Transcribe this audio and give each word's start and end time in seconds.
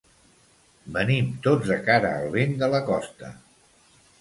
Venim 0.95 1.27
tots 1.47 1.69
de 1.73 1.77
cara 1.91 2.15
al 2.23 2.27
vent 2.39 2.59
de 2.65 2.71
la 2.77 2.81
costa. 2.89 3.31